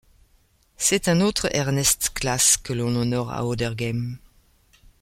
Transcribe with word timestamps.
C'est 0.77 1.09
un 1.09 1.21
autre 1.21 1.47
Ernest 1.51 2.09
Claes 2.15 2.57
que 2.63 2.73
l'on 2.73 2.95
honore 2.95 3.31
à 3.31 3.45
Auderghem. 3.45 4.17